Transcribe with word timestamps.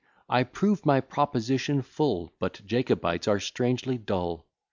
I 0.27 0.41
proved 0.45 0.83
my 0.83 0.99
proposition 0.99 1.83
full: 1.83 2.33
But 2.39 2.63
Jacobites 2.65 3.27
are 3.27 3.39
strangely 3.39 3.99
dull. 3.99 4.47